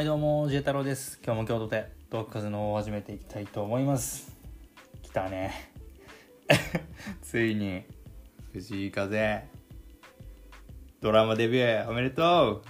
[0.00, 1.20] はいどうも、ジエ太郎です。
[1.22, 4.34] 今日も京都でトークカズのを始めていきたいと思います。
[5.02, 5.70] 来たね。
[7.20, 7.82] ついに、
[8.54, 9.44] 藤井風、
[11.02, 12.62] ドラマデビューおめでとう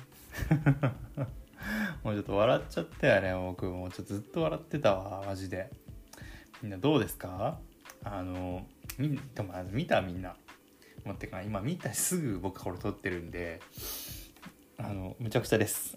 [2.03, 3.65] もうちょっと笑っちゃったよね、僕。
[3.67, 5.71] もうちょっとずっと笑ってたわ、マジで。
[6.63, 7.61] みんなどうですか？
[8.03, 8.67] あの、
[8.99, 10.35] みでも見たみんな。
[11.05, 13.61] 持ってか今見たすぐ僕これ撮ってるんで、
[14.79, 15.97] あの、むちゃくちゃです。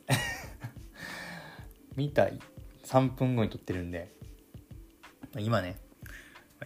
[1.96, 2.28] 見た
[2.86, 4.14] 3分後に撮ってるんで。
[5.40, 5.78] 今ね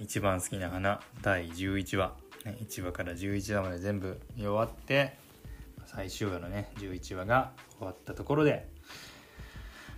[0.01, 2.13] 一番好きな花第11話、
[2.45, 5.17] 1話から11話まで全部見終わって
[5.85, 8.67] 最終話のね11話が終わったところで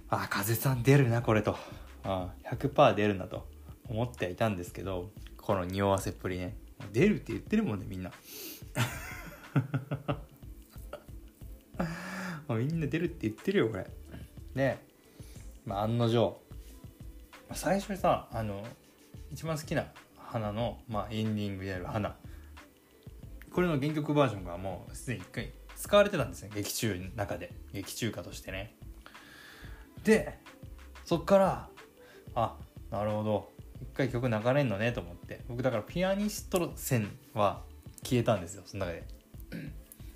[0.10, 1.58] あ風さん出るなこれと。
[2.04, 3.46] あ100%出るなと
[3.90, 6.56] 思ってはいたんですけどこの匂わせっぷりね。
[6.94, 8.12] 出るって言ってるもんねみんな。
[12.56, 13.88] みんな出るって言ってるよこれ。
[14.56, 14.89] ね。
[15.66, 16.40] まあ、案の定。
[17.54, 18.64] 最初にさあの
[19.32, 19.86] 一番好きな
[20.18, 22.16] 花の、まあ、エンディングである花。
[23.52, 26.52] これの原曲バージョンがもうすでに一回使われてたんですね。
[26.54, 27.52] 劇中の中で。
[27.74, 28.76] 劇中歌としてね。
[30.04, 30.40] で
[31.06, 31.70] そっから
[32.36, 32.56] あ
[32.92, 33.52] なるほど。
[33.82, 35.42] 一回曲流れんのねと思って。
[35.48, 37.64] 僕だからピアニスト線は
[38.04, 39.04] 消えたんですよその中で。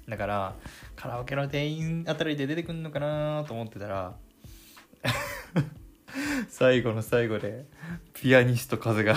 [0.08, 0.56] だから
[0.96, 4.16] カラオケの店員あたりで出てくんのかなと思ってたら
[6.56, 7.66] 最後の最後で
[8.14, 9.16] ピアニスト風が。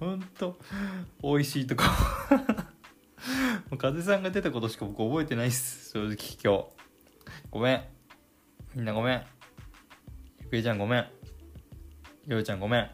[0.00, 0.56] ほんと
[1.22, 1.82] 美味しいとこ。
[3.68, 5.90] もう風さんが出たことしか僕覚えてないっす。
[5.90, 6.68] 正直今日。
[7.50, 7.84] ごめん。
[8.74, 9.22] みんなごめん。
[10.40, 11.06] ゆくえちゃんごめん。
[12.26, 12.90] ようちゃんごめん。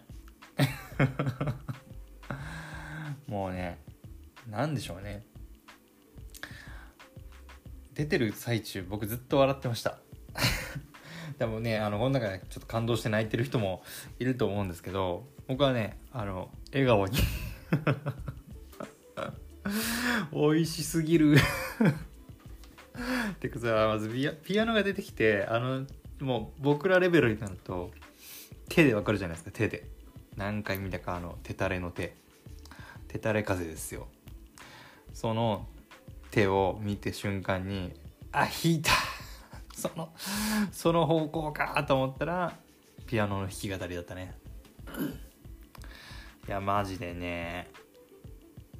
[3.30, 3.78] もうね
[4.50, 5.24] なんでしょうね。
[7.92, 10.03] 出てる最中僕ずっと笑ってました。
[11.38, 13.82] でもねあのこの中でちょっと感動して泣いてる人も
[14.18, 17.18] いると思うんですけど僕はねあの笑顔に
[20.32, 21.36] 美味しすぎる
[23.40, 25.86] てかさまずピアピアノが出てきてあの
[26.20, 27.90] もう僕らレベルになると
[28.68, 29.84] 手でわかるじゃないですか手で。
[30.36, 32.16] 何回見たかあの手たれの手。
[33.08, 34.08] 手たれ風ですよ。
[35.12, 35.68] その
[36.30, 37.92] 手を見て瞬間に
[38.32, 38.90] あ弾いた
[39.76, 40.12] その
[40.72, 42.56] その方向かと思ったら
[43.06, 44.34] ピアノの弾き語りだったね。
[46.46, 47.70] いやマジでね。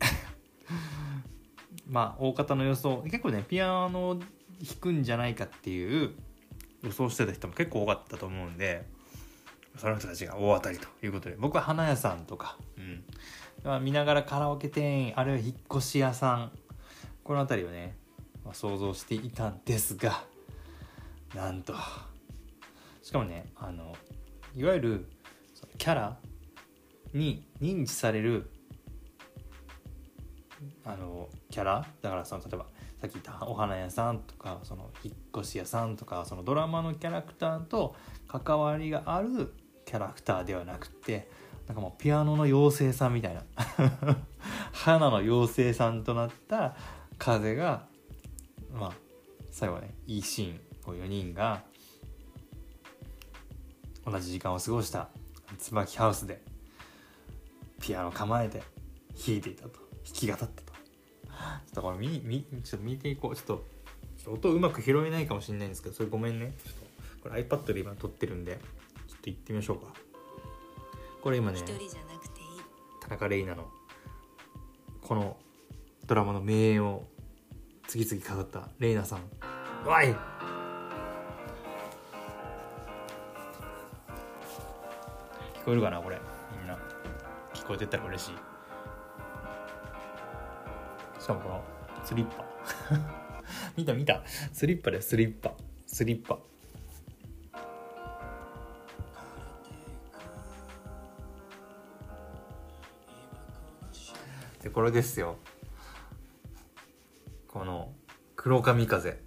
[1.88, 3.02] まあ大方の予想。
[3.04, 4.18] 結構ねピアノ
[4.62, 6.14] 弾くんじゃないかっていう
[6.82, 8.86] 予想してた人も結構多かったと思うんで
[9.76, 12.56] その人たちが大当たりということで僕は花屋さんとか、
[13.64, 16.52] うん、見ながらカラオケ店員あるいは引っ越し屋さん
[17.24, 17.96] この辺りをね、
[18.44, 20.24] まあ、想像していたんですが
[21.34, 21.74] なんと。
[23.02, 23.94] しかもねあの
[24.56, 25.06] いわゆる
[25.76, 26.16] キャラ
[27.12, 28.50] に認知される
[30.84, 32.66] あのキャラだからその例えば
[33.00, 37.94] さっき言ったお花屋さんとかその引っ越し屋さんとかそのドラマのキャラクターと
[38.26, 39.52] 関わりがある
[39.84, 41.28] キャラクターではなくて
[41.66, 43.42] なんかもうピアノの妖精さんみたいな
[44.72, 46.74] 花の妖精さんとなった
[47.18, 47.86] 風が
[48.72, 48.92] まあ
[49.50, 50.73] 最後はねいいシーン。
[50.84, 51.62] こう4人が
[54.06, 55.08] 同じ時間を過ごした
[55.58, 56.42] 椿ハウスで
[57.80, 58.62] ピアノ構えて
[59.26, 59.78] 弾いていたと。
[60.04, 60.52] 弾き語ったと。
[60.54, 60.70] ちょっ
[61.72, 63.36] とこれ見見ちょっと見ていこう。
[63.36, 63.64] ちょっと
[64.22, 66.52] ちょっと音うまく拾えないかもしれないんですけどそれごめんね。
[66.62, 66.74] ちょっ
[67.22, 68.58] とこれ iPad で今撮ってるんで
[69.08, 69.92] ちょっと行ってみましょうか。
[71.22, 72.46] これ今ね一人じゃなくていい。
[73.00, 73.70] 田中玲奈の
[75.00, 75.36] この
[76.06, 77.06] ドラマの名演を
[77.86, 79.88] 次々飾った玲奈さん。
[79.88, 80.33] わい
[85.64, 86.20] 聞こえるかなこれ。
[86.60, 86.78] みんな。
[87.54, 88.32] 聞こえてたら嬉しい。
[91.18, 91.64] しかもこの
[92.04, 92.44] スリッパ。
[93.74, 94.22] 見た見た。
[94.52, 95.54] スリッパでスリッパ。
[95.86, 96.38] スリッパ。
[104.62, 105.38] でこれですよ。
[107.48, 107.90] この
[108.36, 109.18] 黒髪風。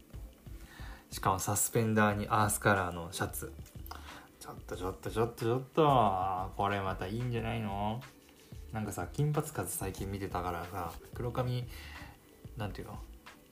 [1.10, 3.52] しかもサスペンダーにアースカラーのシャツ。
[4.48, 6.52] ちょっとちょっとちょっとちょっと。
[6.56, 8.00] これまたいいんじゃないの？
[8.72, 11.66] なんかさ金髪風最近見てたからさ黒髪
[12.56, 12.98] なんていうの？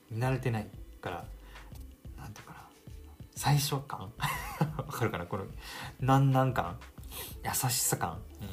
[0.09, 0.67] 見慣れてない
[1.01, 1.25] から
[2.17, 2.59] なんていうかな。
[3.35, 4.09] 最初感？
[4.77, 5.25] わかるかな？
[5.25, 5.45] この
[5.99, 6.77] なんなん感？
[7.43, 8.17] 優しさ感？
[8.41, 8.47] うん。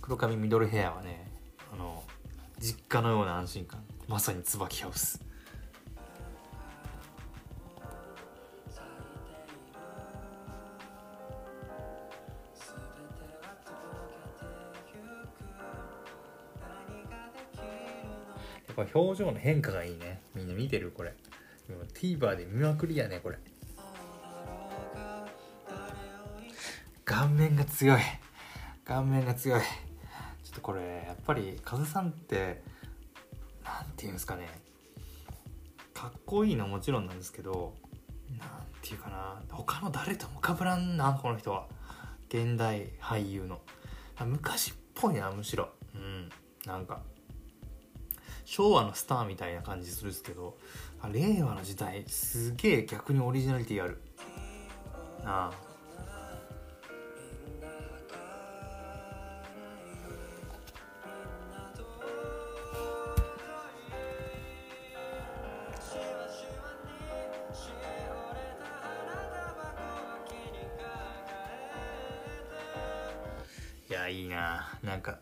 [0.00, 1.30] 黒髪ミドルヘアはね
[1.74, 2.02] あの
[2.58, 3.84] 実家のような安心感。
[4.08, 5.20] まさに椿ハウス。
[18.76, 20.20] これ表情の変化がいいね。
[20.34, 21.14] みんな見てるこれ。
[21.66, 23.38] 今 TVer で見まくりやねこれ。
[27.06, 28.00] 顔面が強い。
[28.84, 29.60] 顔面が強い。
[29.60, 29.66] ちょ
[30.50, 32.62] っとこれやっぱり風さんって
[33.64, 34.46] なんていうんですかね。
[35.94, 37.72] かっこいいのはもちろんなんですけど
[38.38, 38.48] なん
[38.82, 39.42] ていうかな。
[39.50, 41.66] 他の誰ともかぶらんなこの人は。
[42.28, 43.62] 現代俳優の。
[44.22, 45.70] 昔っぽいなむしろ。
[45.94, 46.28] うん。
[46.66, 47.00] なんか。
[48.46, 50.56] 昭和のスターみたいな感じするんですけど
[51.12, 53.98] 令和の時代すげえ逆にオリジナリティある。
[55.24, 55.52] なあ。
[73.88, 75.18] いやいいななんか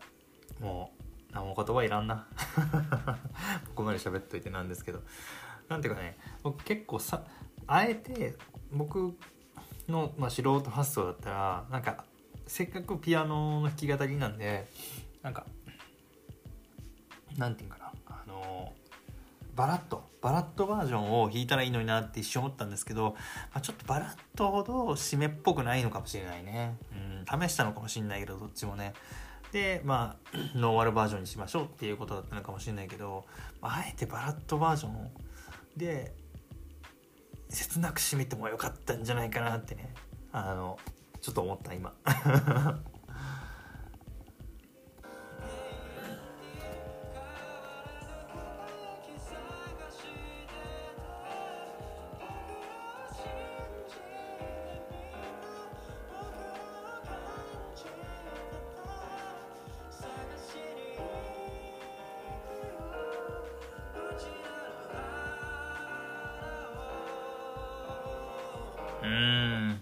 [0.59, 1.04] もう
[1.35, 2.25] 何もう言葉いらんな。
[3.67, 5.03] ここまで喋っといてなんですけど。
[5.67, 7.23] なんていうかね僕結構さ
[7.67, 8.35] あえて
[8.71, 9.17] 僕
[9.87, 12.05] の、まあ、素人発想だったらなんか
[12.47, 14.67] せっかくピアノの弾き語りなんで
[15.23, 15.45] なんか
[17.37, 17.91] なんていうかな。
[18.07, 18.73] あの
[19.55, 23.15] バラッとバラッとバージョンを弾いたらいいのになって一瞬思ったんですけど、
[23.53, 28.93] まあ、ちょっとバラッとほど締めっぽくないのかもしれないね、うん、試したのかもしれないけどどっちもね。
[29.83, 33.25] まあ ノーマルバージョンにしましょうっていうことだったのかもしれないけど
[33.61, 35.11] あえてバラッとバージョン
[35.77, 36.13] で
[37.49, 39.93] 切なく締めてもよかったんじゃないかなってね
[40.31, 40.77] あの
[41.21, 41.93] ちょっと思った今。
[69.05, 69.81] うん。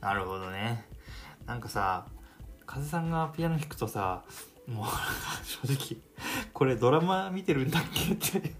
[0.00, 0.84] なるほどね。
[1.46, 2.06] なんかさ
[2.66, 4.24] 風さんがピアノ弾くとさ
[4.66, 4.86] もう
[5.68, 6.02] 正直
[6.52, 8.52] これドラマ見てるんだっけって。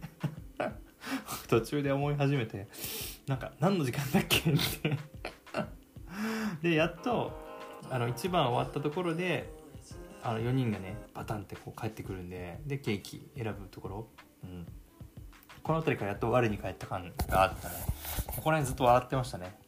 [1.48, 2.66] 途中で思い始めて
[3.28, 4.98] なんか何の時間だっけって。
[6.62, 7.32] でやっと
[7.90, 9.52] あの1番終わったところで
[10.22, 14.08] あの4人がねバタンってこう帰ってくるんででケーキ選ぶところ、
[14.42, 14.66] うん、
[15.62, 17.74] この辺りからやっと我に返った感があったね。
[18.26, 19.65] ここら辺ずっと笑ってましたね。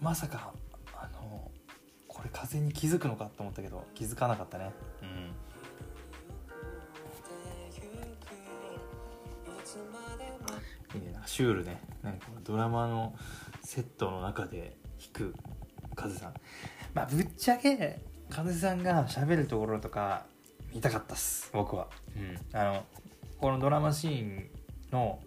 [0.00, 0.52] まさか
[0.94, 1.50] あの
[2.06, 4.72] これ風に気づくのかと思ったけど気づかなかったね。
[5.02, 5.08] うん。
[10.94, 11.20] いいね。
[11.26, 11.80] シュールね。
[12.02, 13.14] なんかドラマの
[13.62, 15.34] セットの中で弾く
[15.94, 16.34] 風さん。
[16.94, 20.26] まあぶっちゃけ風さんが喋るところとか
[20.72, 21.50] 見たかったっす。
[21.52, 22.84] 僕は、うん、あの
[23.38, 24.50] このドラマシーン
[24.90, 25.20] の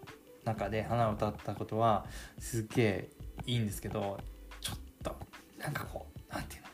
[0.44, 2.06] 中で花を歌ったことは
[2.39, 3.09] すっげえ
[3.45, 4.19] いいんですけど
[5.61, 6.67] なんかこうなんていうの？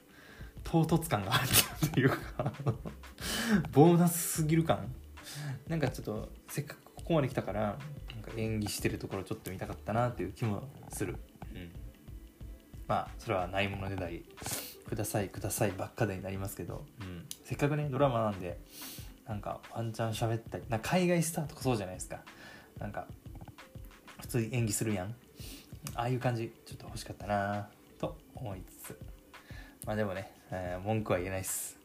[0.64, 1.44] 唐突感がある
[1.88, 2.18] っていうか
[3.72, 4.94] ボーナスすぎる感？
[5.68, 11.16] なんかちょっとせっかくここまで来たからなんか演技してるところちょっと見たかったなっていう気もする、
[11.54, 11.72] うん、
[12.88, 14.24] まあそれはないものでない
[14.88, 18.60] くださいくださいばっかでになりますけど、うん、せっかくねドラマなんで
[19.26, 22.22] なんかワンチャン喋ったりな海外スターとかそうじゃないですか。
[22.80, 23.08] なんか
[24.22, 25.16] 普通に演技するやん。
[25.96, 26.54] ああいう感じ。
[26.66, 29.00] ちょっと欲しかったなと思いつつ。
[29.86, 31.78] まあでもね、えー、文句は言えないっす。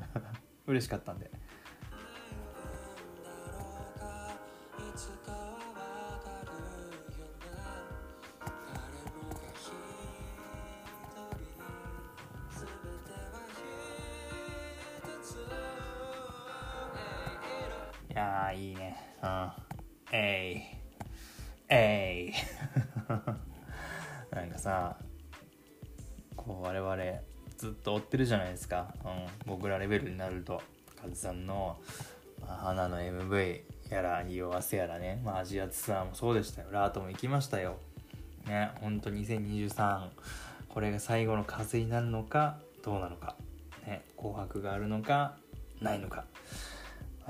[0.66, 1.30] 嬉しかったんで。
[18.10, 19.16] いやいいね。
[19.22, 19.52] うん。
[20.12, 20.62] えい。
[21.68, 22.32] えい。
[24.34, 24.96] なんかさ
[26.72, 27.20] 我々
[27.58, 29.10] ずっと追ってるじゃないですか、うん、
[29.46, 30.62] 僕らレベルになると。
[31.00, 31.76] カズさんの、
[32.40, 33.60] まあ、花の MV
[33.90, 36.68] やら匂わせやらね、まあ、アジアツアーもそうでしたよ。
[36.70, 37.76] ラートも行きましたよ。
[38.46, 40.08] ねほんと2023
[40.68, 43.36] これが最後の風になるのかどうなのか。
[43.84, 45.36] ね紅白があるのか
[45.80, 46.24] ないのか。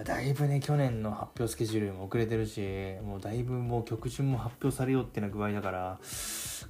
[0.05, 2.61] だいぶね去年の発表スケジュールも遅れてるし
[3.05, 5.99] もうだいぶもう曲順も発表されようっていうな具合だから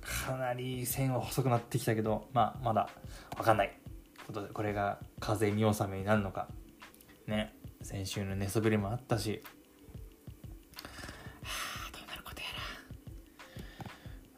[0.02, 2.88] かなり線は細くなってきたけど、まあ、まだ
[3.38, 3.79] わかんない
[4.26, 6.49] ことで、これが風見納めになるのか。
[7.26, 7.55] ね。
[7.83, 9.43] 先週の寝そべりもあったし、
[11.43, 11.49] は
[11.88, 12.47] あ、どうなることや
[13.87, 13.91] ら。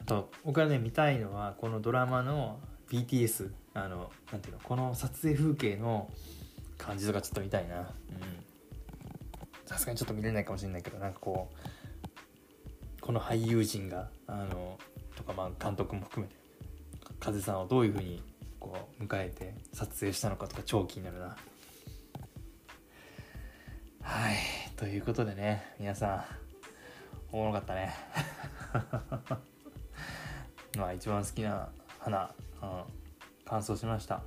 [0.03, 2.61] あと、僕がね、見たいのは、このドラマの
[2.91, 6.11] BTS、あの、なんていうの、この撮影風景の
[6.79, 7.81] 感じとかちょっと見たいな。
[7.81, 7.87] うん。
[9.75, 14.79] さすがにちょっと見れないかもしれないけどなんかこうこの俳優陣があの
[15.17, 16.37] とかまあ監督も含めて
[17.19, 18.23] 風さんをどういうふうに
[18.61, 21.37] こう迎えて撮影したのかとか超気になるな。
[24.03, 24.37] はい。
[24.77, 26.25] ということでね皆さ
[27.33, 27.93] んおもろかったね。
[30.79, 32.85] まあ一番好きな花、うん、
[33.45, 34.23] 完走しました、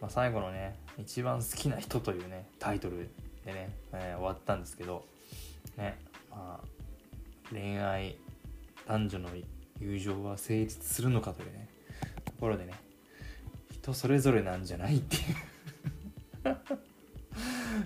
[0.00, 3.10] まあ、最後のね一番好きな人というねタイトル
[3.52, 5.04] でね、えー、終わったんですけど
[5.76, 5.98] ね
[6.30, 6.66] まあ
[7.50, 8.16] 恋愛
[8.86, 9.28] 男女の
[9.80, 11.68] 友情は成立するのかというね
[12.24, 12.74] ところでね
[13.72, 15.22] 人それぞれなんじゃないっていう。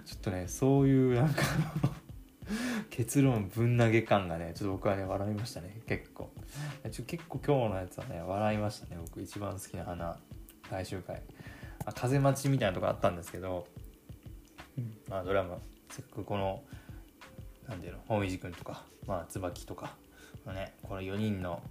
[0.05, 1.43] ちょっとねそういうなんか
[2.91, 6.31] 結論ぶん投げ感がねちょっと僕はね笑いましたね結構。
[6.91, 9.23] ちょ結構今日のやつはね笑いましたね僕。
[9.23, 10.19] 一番好きな花
[10.69, 11.23] 最終回
[11.85, 13.67] あ風待ちみたいなとこあったんですけど、
[15.09, 15.59] まあドラマ
[15.91, 16.63] せっかくこの
[17.69, 19.95] 何ていうの大泉君とかまあ椿とか
[20.47, 21.63] ねこの4人の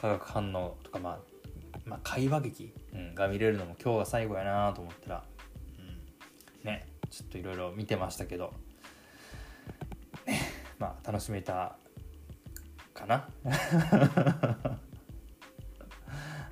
[0.00, 1.18] 化学反応とかまあ
[1.86, 5.24] まあ、会話劇、うん、が見れるのも今日が最後やなと思ったら、
[5.78, 8.52] うん、ねちょっといろいろ見てましたけど、
[10.78, 11.76] まあ楽しめた
[12.94, 13.28] かな。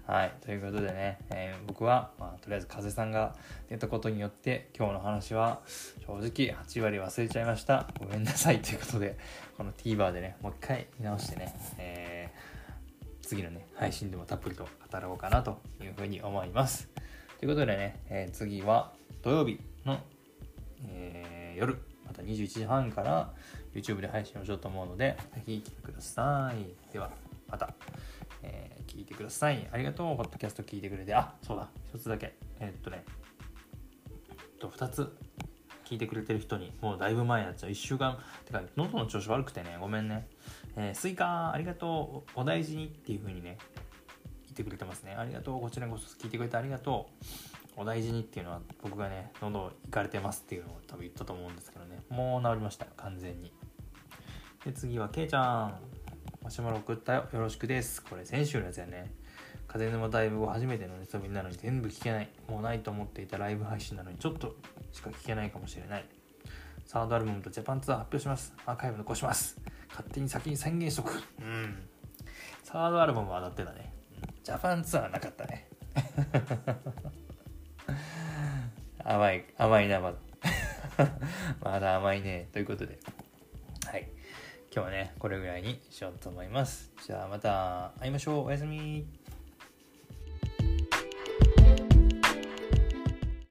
[0.09, 0.33] はい。
[0.41, 3.35] ということでね、えー、僕は、まあ、とりあえず風さんが
[3.69, 5.61] 出たことによって今日の話は
[6.07, 7.87] 正直8割忘れちゃいました。
[7.99, 8.63] ごめんなさい。
[8.63, 9.19] ということで
[9.59, 16.89] この TVer でねもう一回見直してね、えー、次のね配信でもたっぷりと語ろうかなというふうに思います。
[17.39, 20.01] ということでね、えー、次は土曜日の、
[20.87, 23.31] え夜また21時半から
[23.75, 26.93] YouTube で配信をしようと思うのでぜひ来てください。
[26.95, 27.11] では
[27.51, 27.75] また、
[28.99, 29.69] 聞いてください。
[29.71, 31.15] ありがとう、ポッドキャスト聞いてくれて。
[31.15, 32.35] あ、そうだ、一つだけ。
[32.59, 33.05] え、っとね、
[34.09, 34.11] え
[34.43, 35.17] っと、二つ
[35.85, 37.71] 聞いてくれてる人に、もうだいぶ前になっちゃう。
[37.71, 40.27] 1週間、てか、喉の調子悪くてね、ごめんね。
[40.75, 43.59] えー、スイカ、ありがとう、お大事にっていう風にね、
[44.47, 45.15] 言ってくれてますね。
[45.15, 47.09] ありがとう、こちらこそ聞いてくれてありがと
[47.77, 47.81] う。
[47.81, 53.53] お大事にっていうのは、僕がね、喉いかれてますっていうのを多分言ったと思うんですけどね、もう治りました、完全に。
[54.65, 55.98] で、次は、けいちゃん。
[56.49, 57.29] マシュマロ送ったよ。
[57.31, 58.03] よろしくです。
[58.03, 59.13] これ先週のやつやね。
[59.67, 62.31] 風沼ダイブ後初めてのネタビなのに全部聞けない。
[62.49, 64.57] もうないと思っていたライブ配信なのにちょっと
[64.91, 66.07] しか聞けないかもしれない。
[66.87, 68.55] サードアルバムとジャパンツアー発表します。
[68.65, 69.61] アーカイブ残します。
[69.91, 71.23] 勝手に先に宣言しとく。
[71.39, 71.87] うん。
[72.65, 73.93] サードアルバムは当たってたね。
[74.43, 75.69] ジャパンツアーなかったね。
[79.05, 80.17] 甘い、甘いな、まだ。
[81.61, 82.49] まだ甘いね。
[82.55, 82.99] ということで。
[84.71, 86.93] 今日はね、これぐらいにしようと思います。
[87.07, 88.47] じゃあまた会いましょう。
[88.47, 89.18] おやすみ。